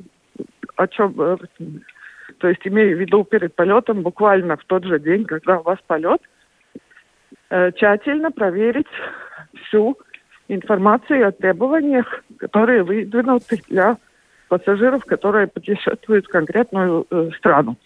[0.75, 1.37] о чем, э,
[2.39, 5.79] то есть имею в виду перед полетом буквально в тот же день, когда у вас
[5.87, 6.21] полет,
[7.75, 8.87] тщательно проверить
[9.67, 9.95] всю
[10.47, 13.97] информацию о требованиях, которые выдвинуты для
[14.49, 17.05] пассажиров, которые путешествуют в конкретную
[17.37, 17.77] страну.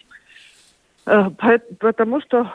[1.04, 2.50] Потому что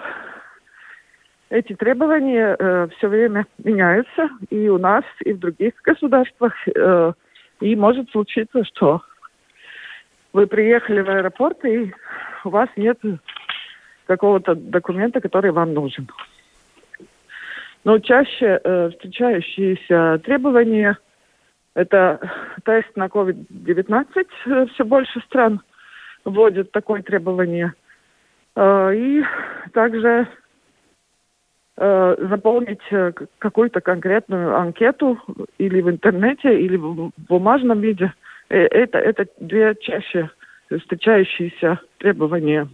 [1.53, 6.53] эти требования э, все время меняются и у нас, и в других государствах.
[6.75, 7.13] Э,
[7.61, 9.01] и может случиться, что
[10.33, 11.93] вы приехали в аэропорт, и
[12.43, 12.97] у вас нет
[14.07, 16.09] какого-то документа, который вам нужен.
[17.83, 20.97] Но чаще э, встречающиеся требования–
[21.75, 22.19] это
[22.65, 24.27] тест на COVID-19.
[24.45, 25.61] Э, все больше стран
[26.25, 27.73] вводят такое требование.
[28.55, 29.23] Э, и
[29.71, 30.27] также
[31.75, 35.17] Э, заполнить э, какую-то конкретную анкету
[35.57, 38.13] или в интернете, или в бумажном виде.
[38.49, 40.29] Э, это, это две чаще
[40.69, 42.67] встречающиеся требования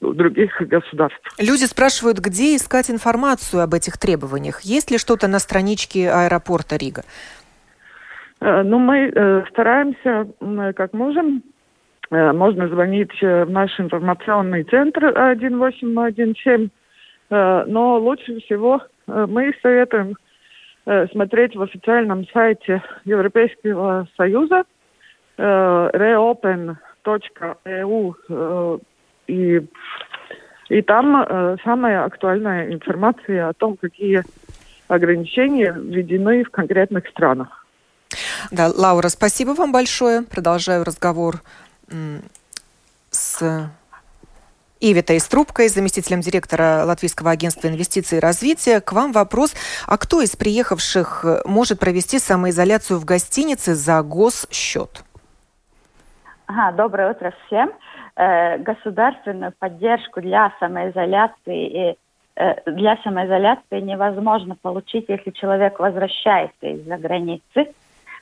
[0.00, 1.20] других государств.
[1.38, 4.60] Люди спрашивают, где искать информацию об этих требованиях.
[4.62, 7.02] Есть ли что-то на страничке аэропорта Рига?
[8.40, 10.28] Ну, мы стараемся,
[10.74, 11.42] как можем.
[12.10, 16.68] Можно звонить в наш информационный центр 1817 Э,
[17.30, 20.16] но лучше всего э, мы советуем
[20.86, 24.64] э, смотреть в официальном сайте Европейского Союза
[25.36, 26.80] reopen.eu
[29.26, 29.60] и
[30.68, 34.22] И там э, самая актуальная информация о том, какие
[34.88, 37.66] ограничения введены в конкретных странах.
[38.50, 40.22] Да, Лаура, спасибо вам большое.
[40.22, 41.42] Продолжаю разговор
[43.10, 43.70] с
[44.84, 48.82] Ивитой Струбкой, заместителем директора Латвийского агентства инвестиций и развития.
[48.82, 49.54] К вам вопрос.
[49.86, 55.02] А кто из приехавших может провести самоизоляцию в гостинице за госсчет?
[56.46, 57.72] Ага, доброе утро всем.
[58.16, 61.96] Э, государственную поддержку для самоизоляции и
[62.36, 67.72] э, для самоизоляции невозможно получить, если человек возвращается из-за границы,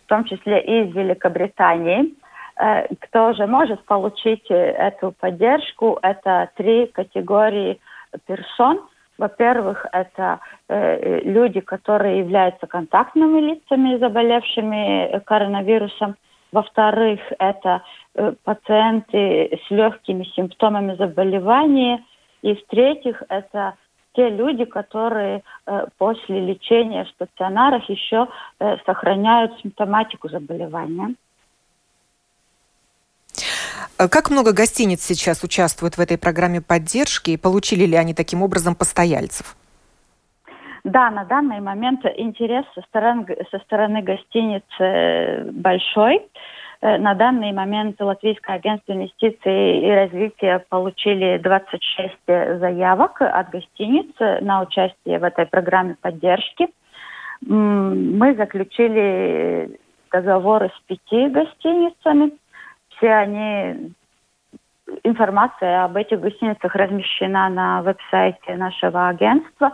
[0.04, 2.14] в том числе из Великобритании.
[2.56, 5.98] Э, кто же может получить э, эту поддержку?
[6.02, 7.80] Это три категории
[8.26, 8.80] персон.
[9.18, 16.16] Во-первых, это э, люди, которые являются контактными лицами, заболевшими коронавирусом.
[16.50, 17.82] Во-вторых, это
[18.14, 22.04] э, пациенты с легкими симптомами заболевания.
[22.42, 23.74] И в-третьих, это
[24.14, 31.14] те люди, которые э, после лечения в стационарах еще э, сохраняют симптоматику заболевания.
[34.02, 38.42] Э, как много гостиниц сейчас участвуют в этой программе поддержки и получили ли они таким
[38.42, 39.56] образом постояльцев?
[40.84, 46.22] Да, на данный момент интерес со стороны, со стороны гостиниц э, большой.
[46.80, 54.10] Э, на данный момент Латвийское агентство инвестиций и развития получили 26 заявок от гостиниц
[54.40, 56.68] на участие в этой программе поддержки.
[57.44, 59.80] Мы заключили
[60.12, 62.32] договоры с пяти гостиницами
[63.02, 63.92] все они
[65.02, 69.72] информация об этих гостиницах размещена на веб-сайте нашего агентства.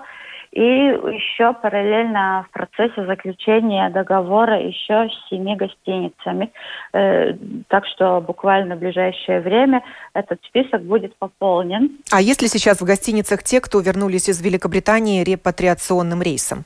[0.51, 6.51] И еще параллельно в процессе заключения договора еще с семи гостиницами.
[6.95, 7.35] Э,
[7.69, 9.83] так что буквально в ближайшее время
[10.15, 11.99] этот список будет пополнен.
[12.11, 16.65] А есть ли сейчас в гостиницах те, кто вернулись из Великобритании репатриационным рейсом?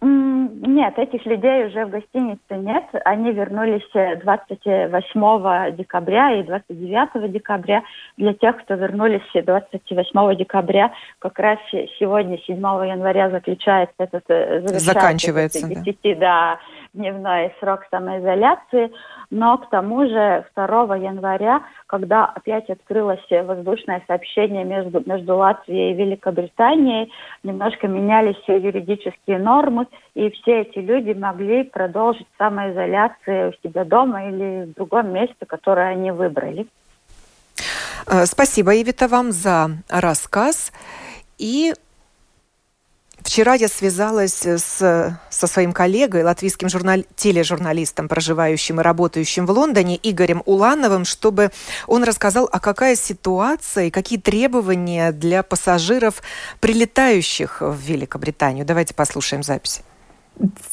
[0.00, 2.84] Нет, этих людей уже в гостинице нет.
[3.04, 7.82] Они вернулись 28 декабря и 29 декабря.
[8.16, 11.58] Для тех, кто вернулись 28 декабря, как раз
[11.98, 14.24] сегодня, 7 января, заключается этот...
[14.28, 16.18] Э, Заканчивается, этот 10, да.
[16.18, 16.58] да,
[16.96, 18.92] дневной срок самоизоляции.
[19.30, 25.96] Но к тому же 2 января, когда опять открылось воздушное сообщение между, между Латвией и
[25.96, 34.28] Великобританией, немножко менялись юридические нормы, и все эти люди могли продолжить самоизоляцию у себя дома
[34.28, 36.66] или в другом месте, которое они выбрали.
[38.06, 40.72] Э, спасибо, Евита, вам за рассказ.
[41.38, 41.74] И
[43.18, 49.98] Вчера я связалась с, со своим коллегой, латвийским журнал, тележурналистом, проживающим и работающим в Лондоне,
[50.02, 51.50] Игорем Улановым, чтобы
[51.86, 56.22] он рассказал, а какая ситуация и какие требования для пассажиров,
[56.60, 58.64] прилетающих в Великобританию.
[58.64, 59.82] Давайте послушаем запись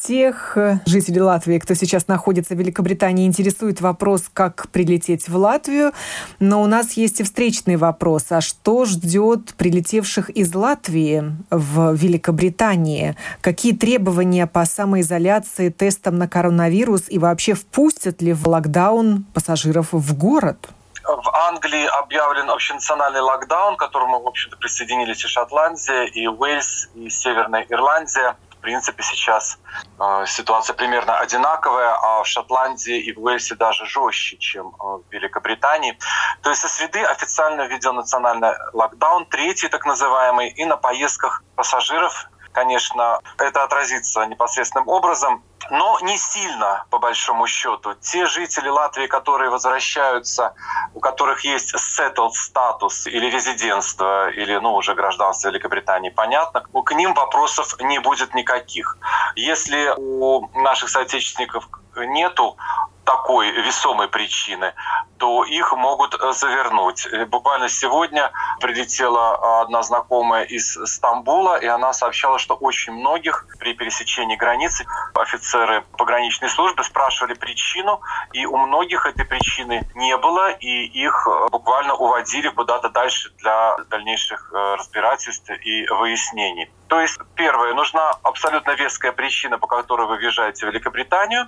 [0.04, 5.94] тех э, жителей Латвии, кто сейчас находится в Великобритании, интересует вопрос, как прилететь в Латвию.
[6.40, 8.26] Но у нас есть и встречный вопрос.
[8.32, 13.16] А что ждет прилетевших из Латвии в Великобритании?
[13.42, 20.18] Какие требования по самоизоляции, тестам на коронавирус и вообще впустят ли в локдаун пассажиров в
[20.18, 20.70] город?
[21.04, 27.10] В Англии объявлен общенациональный локдаун, к которому, в общем-то, присоединились и Шотландия, и Уэльс, и
[27.10, 29.60] Северная Ирландия принципе, сейчас
[30.00, 35.04] э, ситуация примерно одинаковая, а в Шотландии и в Уэльсе даже жестче, чем э, в
[35.12, 35.98] Великобритании.
[36.42, 42.28] То есть со среды официально введен национальный локдаун, третий так называемый, и на поездках пассажиров
[42.54, 47.94] конечно, это отразится непосредственным образом, но не сильно, по большому счету.
[47.96, 50.54] Те жители Латвии, которые возвращаются,
[50.94, 57.14] у которых есть settled статус или резидентство, или ну, уже гражданство Великобритании, понятно, к ним
[57.14, 58.98] вопросов не будет никаких.
[59.36, 62.58] Если у наших соотечественников нету
[63.06, 64.74] такой весомой причины,
[65.18, 67.06] то их могут э, завернуть.
[67.06, 73.74] Э, буквально сегодня прилетела одна знакомая из Стамбула, и она сообщала, что очень многих при
[73.74, 74.86] пересечении границы
[75.16, 78.02] офицеры пограничной службы спрашивали причину,
[78.34, 83.78] и у многих этой причины не было, и их э, буквально уводили куда-то дальше для
[83.90, 86.70] дальнейших разбирательств и выяснений.
[86.94, 91.48] То есть, первое, нужна абсолютно веская причина, по которой вы въезжаете в Великобританию.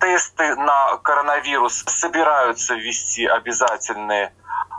[0.00, 4.32] Тесты на коронавирус собираются ввести обязательные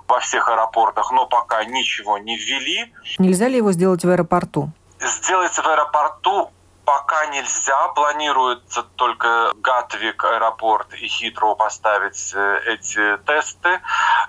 [0.05, 2.93] во всех аэропортах, но пока ничего не ввели.
[3.17, 4.71] Нельзя ли его сделать в аэропорту?
[4.99, 6.51] Сделать в аэропорту
[6.85, 13.81] Пока нельзя, планируется только Гатвик, аэропорт и Хитро поставить э, эти тесты,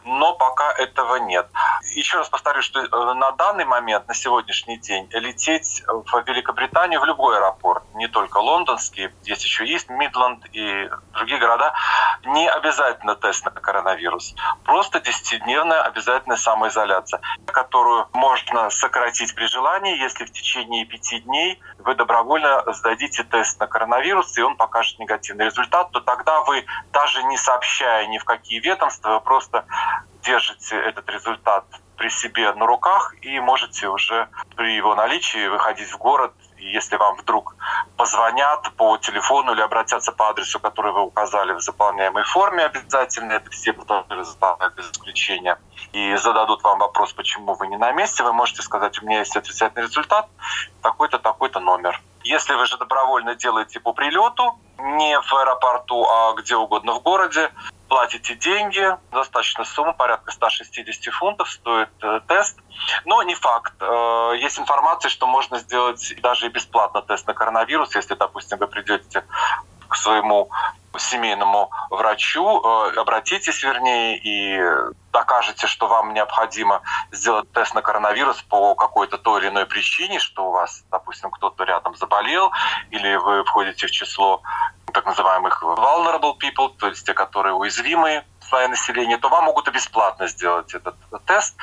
[0.04, 1.48] но пока этого нет.
[1.96, 7.04] Еще раз повторюсь, что э, на данный момент, на сегодняшний день, лететь в Великобританию в
[7.04, 11.74] любой аэропорт, не только лондонский, здесь еще есть Мидланд и другие города,
[12.24, 14.34] не обязательно тест на коронавирус.
[14.64, 21.94] Просто 10-дневная обязательная самоизоляция, которую можно сократить при желании, если в течение 5 дней вы
[21.96, 27.36] добровольно сдадите тест на коронавирус, и он покажет негативный результат, то тогда вы, даже не
[27.36, 29.64] сообщая ни в какие ведомства, просто
[30.22, 31.64] держите этот результат
[31.96, 36.32] при себе на руках и можете уже при его наличии выходить в город
[36.72, 37.56] если вам вдруг
[37.96, 43.50] позвонят по телефону или обратятся по адресу, который вы указали в заполняемой форме обязательно, это
[43.50, 45.58] все заполняют без исключения,
[45.92, 49.36] и зададут вам вопрос, почему вы не на месте, вы можете сказать, у меня есть
[49.36, 50.28] отрицательный результат,
[50.82, 52.00] такой-то, такой-то номер.
[52.24, 57.50] Если вы же добровольно делаете по прилету, не в аэропорту, а где угодно в городе,
[57.88, 62.58] платите деньги, достаточно сумма, порядка 160 фунтов стоит э, тест.
[63.04, 63.74] Но не факт.
[63.80, 68.68] Э, есть информация, что можно сделать даже и бесплатно тест на коронавирус, если, допустим, вы
[68.68, 69.24] придете
[69.88, 70.50] к своему
[70.98, 74.60] семейному врачу, э, обратитесь, вернее, и
[75.12, 80.48] докажете, что вам необходимо сделать тест на коронавирус по какой-то той или иной причине, что
[80.48, 82.52] у вас, допустим, кто-то рядом заболел,
[82.90, 84.42] или вы входите в число
[84.92, 89.70] так называемых vulnerable people, то есть те, которые уязвимые слои населения, то вам могут и
[89.70, 91.56] бесплатно сделать этот тест.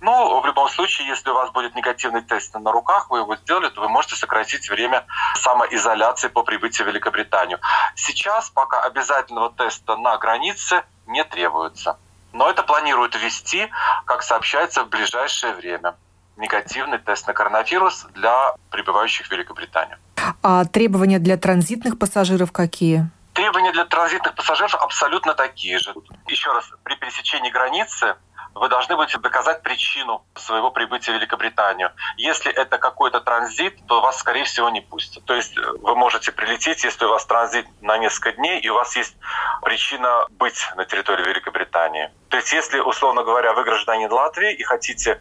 [0.00, 3.68] Но в любом случае, если у вас будет негативный тест на руках, вы его сделали,
[3.68, 5.06] то вы можете сократить время
[5.36, 7.58] самоизоляции по прибытию в Великобританию.
[7.94, 11.98] Сейчас пока обязательного теста на границе не требуется.
[12.32, 13.70] Но это планируют ввести,
[14.06, 15.94] как сообщается, в ближайшее время.
[16.36, 19.98] Негативный тест на коронавирус для прибывающих в Великобританию.
[20.42, 23.08] А требования для транзитных пассажиров какие?
[23.34, 25.92] Требования для транзитных пассажиров абсолютно такие же.
[26.28, 28.16] Еще раз, при пересечении границы
[28.54, 31.90] вы должны будете доказать причину своего прибытия в Великобританию.
[32.16, 35.24] Если это какой-то транзит, то вас, скорее всего, не пустят.
[35.24, 38.74] То есть э, вы можете прилететь, если у вас транзит на несколько дней, и у
[38.74, 39.16] вас есть
[39.62, 42.10] причина быть на территории Великобритании.
[42.28, 45.20] То есть если, условно говоря, вы гражданин Латвии и хотите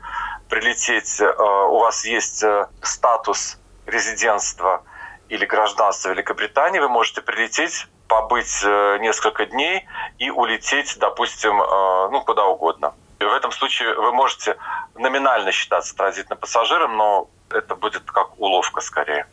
[0.49, 3.57] прилететь, э, у вас есть э, статус
[3.87, 4.83] резидентства
[5.29, 8.63] или гражданства Великобритании, вы можете прилететь побыть
[9.01, 9.85] несколько дней
[10.19, 12.93] и улететь, допустим, ну, куда угодно.
[13.19, 14.55] И в этом случае вы можете
[14.95, 19.25] номинально считаться транзитным пассажиром, но это будет как уловка скорее.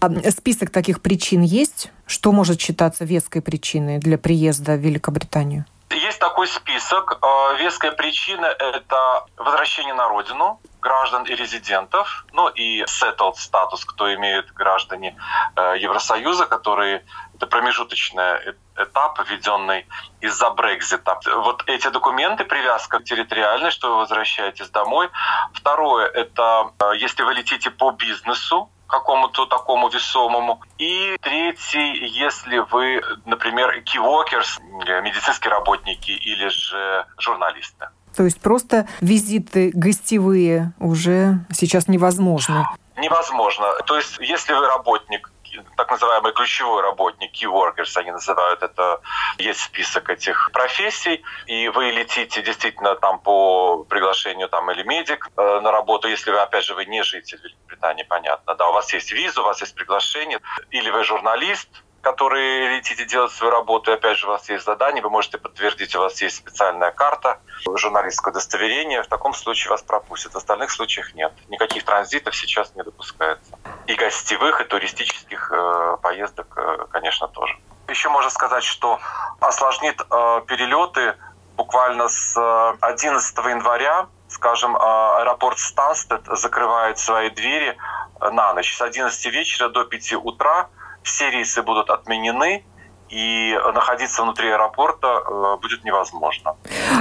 [0.00, 1.90] А список таких причин есть?
[2.06, 5.64] Что может считаться веской причиной для приезда в Великобританию?
[5.90, 7.18] Есть такой список.
[7.22, 14.12] А, веская причина– это возвращение на родину граждан и резидентов, ну и settled статус, кто
[14.14, 15.16] имеет граждане
[15.56, 19.86] э, Евросоюза, которые это промежуточный этап, введенный
[20.20, 21.18] из-за Брекзита.
[21.38, 25.08] Вот эти документы, привязка территориальная, что вы возвращаетесь домой.
[25.54, 30.60] Второе– это э, если вы летите по бизнесу, какому-то такому весомому.
[30.78, 34.58] И третий, если вы, например, кивокерс,
[35.02, 37.88] медицинские работники или же журналисты.
[38.16, 42.64] То есть просто визиты гостевые уже сейчас невозможны?
[42.96, 43.66] Невозможно.
[43.86, 45.30] То есть если вы работник
[45.76, 49.00] так называемый ключевой работник, key workers они называют это,
[49.38, 55.60] есть список этих профессий, и вы летите действительно там по приглашению там или медик э,
[55.60, 59.12] на работу, если вы, опять же, вы не житель Великобритании, понятно, да, у вас есть
[59.12, 60.40] виза, у вас есть приглашение,
[60.70, 61.68] или вы журналист,
[62.06, 65.96] которые летите делать свою работу, и опять же у вас есть задание, вы можете подтвердить,
[65.96, 67.40] у вас есть специальная карта,
[67.74, 71.32] журналистское удостоверение, в таком случае вас пропустят, в остальных случаях нет.
[71.48, 73.58] Никаких транзитов сейчас не допускается.
[73.88, 77.58] И гостевых, и туристических э, поездок, э, конечно, тоже.
[77.88, 79.00] Еще можно сказать, что
[79.40, 81.16] осложнит э, перелеты
[81.56, 82.36] буквально с
[82.82, 87.76] 11 э, января скажем, э, аэропорт Станстед закрывает свои двери
[88.20, 90.68] э, на ночь с 11 вечера до 5 утра
[91.06, 92.64] все рейсы будут отменены,
[93.08, 96.56] и находиться внутри аэропорта э, будет невозможно.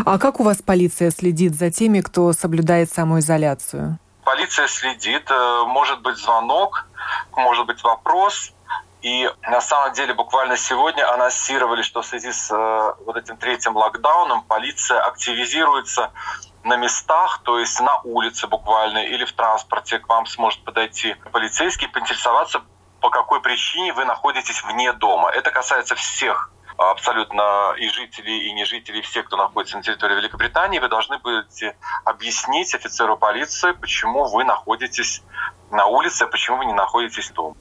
[0.06, 3.98] А как у вас полиция следит за теми, кто соблюдает самоизоляцию?
[4.24, 6.88] Полиция следит, э, может быть звонок,
[7.36, 8.52] может быть вопрос.
[9.02, 13.76] И на самом деле буквально сегодня анонсировали, что в связи с э, вот этим третьим
[13.76, 16.12] локдауном полиция активизируется
[16.64, 21.88] на местах, то есть на улице буквально или в транспорте к вам сможет подойти полицейский,
[21.88, 22.62] поинтересоваться,
[23.06, 25.30] по какой причине вы находитесь вне дома.
[25.30, 30.80] Это касается всех абсолютно и жителей, и не жителей, всех, кто находится на территории Великобритании,
[30.80, 35.22] вы должны будете объяснить офицеру полиции, почему вы находитесь
[35.70, 37.56] на улице, почему вы не находитесь дома.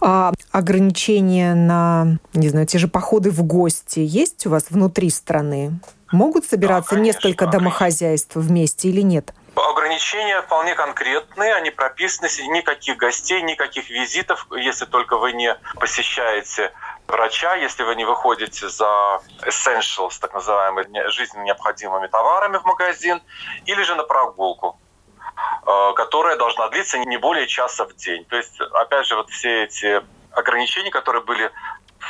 [0.00, 5.72] А ограничения на, не знаю, те же походы в гости есть у вас внутри страны?
[6.12, 9.34] Могут собираться да, конечно, несколько домохозяйств вместе или нет?
[9.56, 16.72] Ограничения вполне конкретные, они прописаны, никаких гостей, никаких визитов, если только вы не посещаете
[17.06, 23.22] врача, если вы не выходите за essentials, так называемыми жизненно необходимыми товарами в магазин,
[23.66, 24.78] или же на прогулку
[25.66, 28.24] э, которая должна длиться не более часа в день.
[28.24, 30.02] То есть, опять же, вот все эти
[30.32, 31.50] ограничения, которые были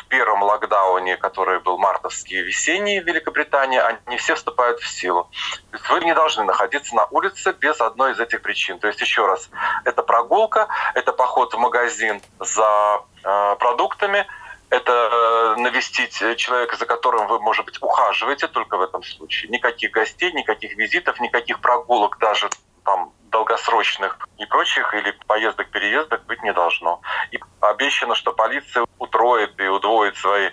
[0.00, 5.28] в первом локдауне, который был мартовский и весенний в Великобритании, они все вступают в силу.
[5.70, 8.78] То есть вы не должны находиться на улице без одной из этих причин.
[8.78, 9.50] То есть еще раз,
[9.84, 14.26] это прогулка, это поход в магазин за э, продуктами,
[14.70, 19.50] это э, навестить человека, за которым вы, может быть, ухаживаете только в этом случае.
[19.50, 22.48] Никаких гостей, никаких визитов, никаких прогулок даже
[22.84, 27.00] там долгосрочных и прочих, или поездок-переездок быть не должно.
[27.32, 27.40] И
[27.70, 30.50] обещано, что полиция утроит и удвоит свои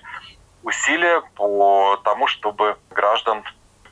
[0.63, 3.43] усилия по тому, чтобы граждан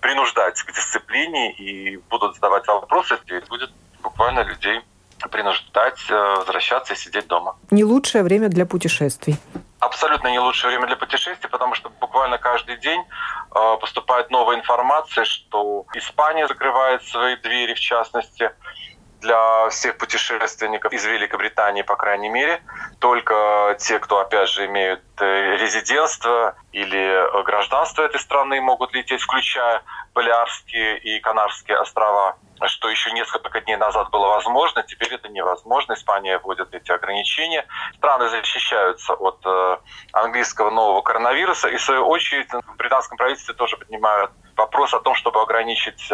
[0.01, 4.82] принуждать к дисциплине и будут задавать вопросы, и будет буквально людей
[5.28, 7.57] принуждать э, возвращаться и сидеть дома.
[7.72, 9.36] Не лучшее время для путешествий.
[9.80, 15.26] Абсолютно не лучшее время для путешествий, потому что буквально каждый день э, поступает новая информация,
[15.26, 18.51] что Испания закрывает свои двери, в частности,
[19.20, 22.61] для всех путешественников из Великобритании, по крайней мере.
[22.99, 29.22] Только те, кто, опять же, имеют э, резидентство или э, гражданство этой страны, могут лететь,
[29.22, 35.93] включая Балиарские и Канарские острова что еще несколько дней назад было возможно, теперь это невозможно.
[35.93, 37.65] Испания вводит эти ограничения.
[37.95, 39.78] Страны защищаются от э,
[40.11, 41.70] английского нового коронавируса.
[41.70, 46.11] И, в свою очередь, в британском правительстве тоже поднимают вопрос о том, чтобы ограничить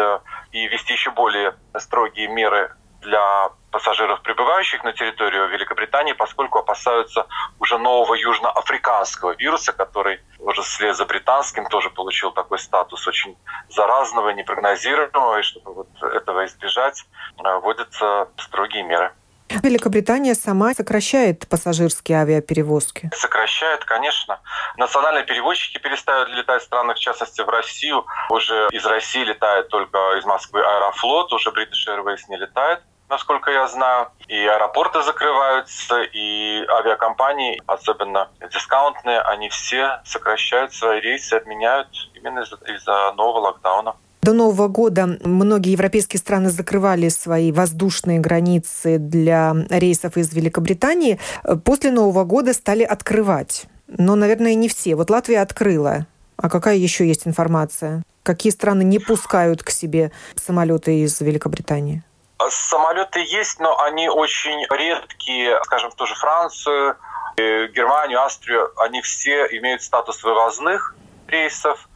[0.52, 2.76] и ввести еще более строгие меры
[3.06, 7.26] для пассажиров, прибывающих на территорию Великобритании, поскольку опасаются
[7.60, 13.36] уже нового южноафриканского вируса, который уже вслед за британским тоже получил такой статус очень
[13.68, 17.04] заразного, непрогнозируемого, и чтобы вот этого избежать,
[17.38, 19.12] э, вводятся строгие меры.
[19.48, 23.10] Великобритания сама сокращает пассажирские авиаперевозки.
[23.14, 24.40] Сокращает, конечно.
[24.76, 28.04] Национальные перевозчики перестают летать в странах, в частности в Россию.
[28.30, 33.68] Уже из России летает только из Москвы Аэрофлот, уже British Airways не летает насколько я
[33.68, 34.08] знаю.
[34.28, 42.56] И аэропорты закрываются, и авиакомпании, особенно дискаунтные, они все сокращают свои рейсы, отменяют именно из-за
[42.56, 42.86] из
[43.16, 43.94] нового локдауна.
[44.22, 51.20] До Нового года многие европейские страны закрывали свои воздушные границы для рейсов из Великобритании.
[51.64, 53.66] После Нового года стали открывать.
[53.86, 54.96] Но, наверное, не все.
[54.96, 56.06] Вот Латвия открыла.
[56.36, 58.02] А какая еще есть информация?
[58.24, 62.02] Какие страны не пускают к себе самолеты из Великобритании?
[62.38, 65.62] Самолеты есть, но они очень редкие.
[65.64, 66.96] Скажем, в ту же Францию,
[67.36, 70.94] э, Германию, Австрию, они все имеют статус вывозных
[71.28, 71.88] рейсов.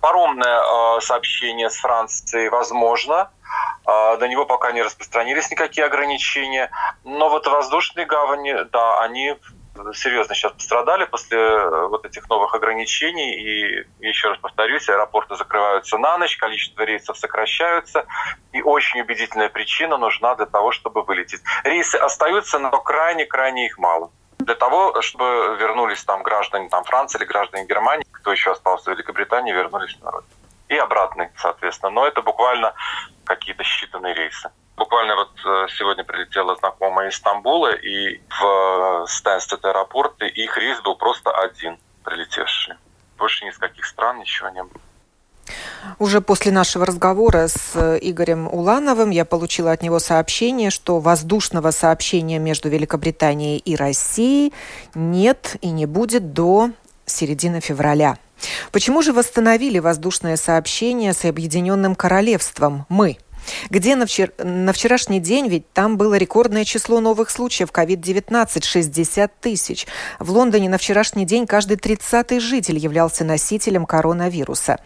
[0.00, 3.30] Паромное э, сообщение с Францией возможно.
[3.86, 6.70] Э, до него пока не распространились никакие ограничения.
[7.04, 9.36] Но вот воздушные гавани, да, они
[9.94, 13.34] серьезно сейчас пострадали после э, вот этих новых ограничений.
[13.34, 18.06] И еще раз повторюсь, аэропорты закрываются на ночь, количество рейсов сокращаются.
[18.52, 21.42] И очень убедительная причина нужна для того, чтобы вылететь.
[21.64, 27.24] Рейсы остаются, но крайне-крайне их мало для того, чтобы вернулись там граждане там, Франции или
[27.24, 30.32] граждане Германии, кто еще остался в Великобритании, вернулись на родину.
[30.68, 31.90] И обратный, соответственно.
[31.90, 32.74] Но это буквально
[33.26, 34.50] какие-то считанные рейсы.
[34.76, 40.96] Буквально вот э, сегодня прилетела знакомая из Стамбула, и в Стэнстед аэропорте их рейс был
[40.96, 42.74] просто один прилетевший.
[43.18, 44.80] Больше ни из каких стран ничего не было.
[45.98, 51.70] Уже после нашего разговора с э, Игорем Улановым я получила от него сообщение, что воздушного
[51.70, 54.52] сообщения между Великобританией и Россией
[54.94, 56.70] нет и не будет до
[57.06, 58.18] середины февраля.
[58.72, 63.18] Почему же восстановили воздушное сообщение с Объединенным Королевством мы?
[63.70, 64.32] где на, вчер...
[64.38, 69.86] на вчерашний день ведь там было рекордное число новых случаев COVID-19– 60 тысяч.
[70.18, 74.80] В Лондоне на вчерашний день каждый 30-й житель являлся носителем коронавируса.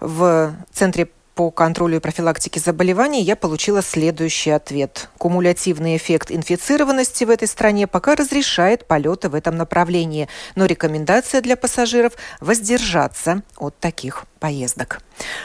[0.00, 1.08] В Центре
[1.38, 5.08] по контролю и профилактике заболеваний я получила следующий ответ.
[5.18, 11.56] Кумулятивный эффект инфицированности в этой стране пока разрешает полеты в этом направлении, но рекомендация для
[11.56, 15.00] пассажиров– воздержаться от таких поездок.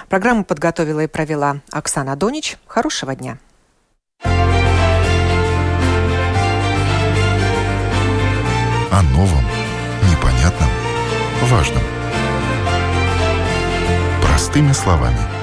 [0.09, 2.57] Программу подготовила и провела Оксана Донич.
[2.65, 3.37] Хорошего дня.
[4.23, 4.31] О
[9.13, 9.45] новом,
[10.09, 10.69] непонятном,
[11.43, 11.83] важном.
[14.23, 15.19] Простыми словами–